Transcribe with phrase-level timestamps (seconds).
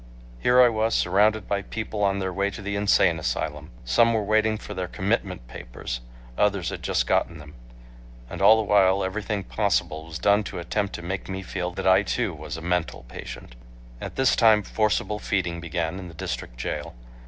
[0.39, 3.69] Here I was surrounded by people on their way to the insane asylum.
[3.85, 6.01] Some were waiting for their commitment papers.
[6.39, 7.53] Others had just gotten them.
[8.27, 11.85] And all the while everything possible was done to attempt to make me feel that
[11.85, 13.55] I too was a "mental patient."
[14.01, 16.95] At this time forcible feeding began in the District Jail.